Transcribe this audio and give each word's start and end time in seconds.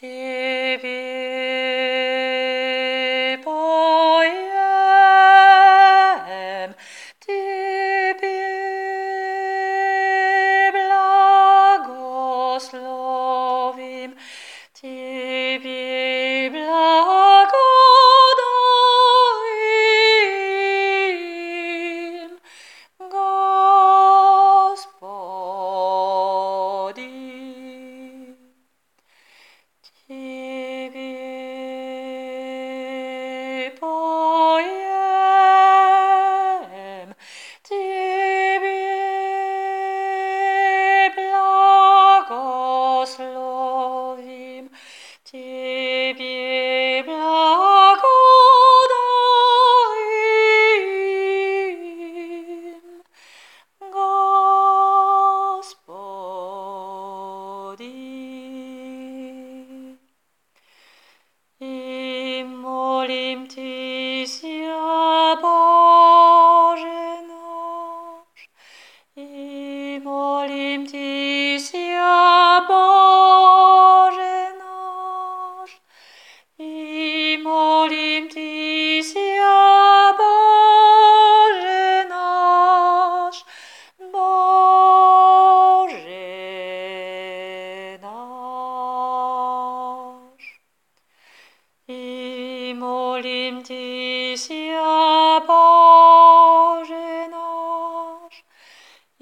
Hey. 0.00 0.39
Ibi 30.12 31.06
molim 70.40 70.80
Ti 70.86 71.58
sia, 71.60 72.60
Boże 72.68 74.32
nasz. 74.60 75.74
I 76.58 76.70
molim 77.46 78.28
Ti 78.34 78.50
sia, 79.10 79.76
Boże 80.20 81.82
nasz, 82.14 83.40
Boże 84.16 86.32
nasz. 88.06 90.44
I 91.88 92.00
molim 92.84 93.62
Ti 93.68 93.82
sia, 94.44 94.92
Boże 95.48 97.08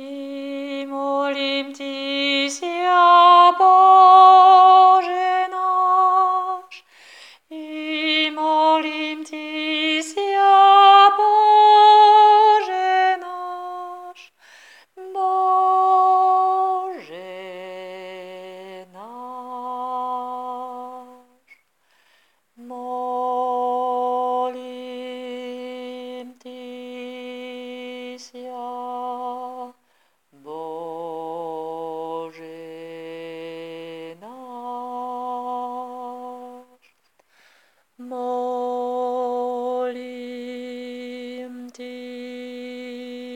I 0.01 0.58
Simulim 0.79 1.73
tisiam. 1.75 3.28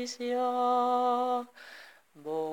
Patricia. 0.07 1.47
Bo 2.15 2.52